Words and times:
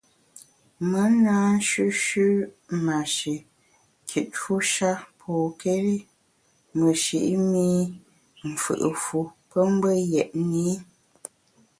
Me 0.89 1.03
na 1.23 1.35
nshüshü’ 1.55 2.25
mashikitfu 2.85 4.53
sha 4.73 4.91
pokéri 5.19 5.97
meshi’ 6.79 7.19
mi 7.51 7.65
mfù’ 8.51 8.73
fu 9.03 9.19
pe 9.49 9.61
mbe 9.73 9.91
yetni. 10.13 10.67